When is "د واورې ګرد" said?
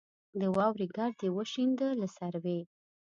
0.39-1.19